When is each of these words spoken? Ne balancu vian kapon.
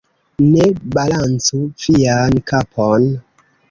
Ne 0.45 0.63
balancu 0.95 1.63
vian 1.85 2.45
kapon. 2.53 3.11